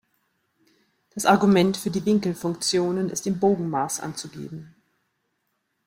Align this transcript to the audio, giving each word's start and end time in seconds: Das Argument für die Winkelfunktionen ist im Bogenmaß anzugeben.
Das 1.13 1.27
Argument 1.27 1.77
für 1.77 1.91
die 1.91 2.03
Winkelfunktionen 2.03 3.11
ist 3.11 3.27
im 3.27 3.39
Bogenmaß 3.39 3.99
anzugeben. 3.99 4.73